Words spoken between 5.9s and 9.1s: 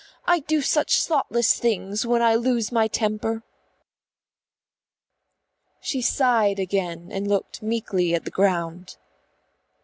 sighed again and looked meekly at the ground.